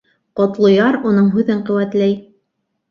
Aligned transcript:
Ҡотлояр 0.39 0.99
уның 1.11 1.31
һүҙен 1.37 1.61
ҡеүәтләй: 1.71 2.21